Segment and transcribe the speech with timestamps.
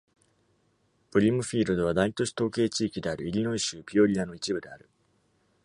[1.11, 4.89] ブリムフィールドは、大都市統計地域であるイリノイ州ピオリアの一部である。